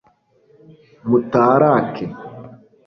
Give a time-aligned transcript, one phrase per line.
[1.09, 2.05] mutarake